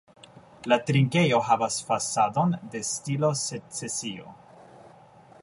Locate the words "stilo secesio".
2.89-4.35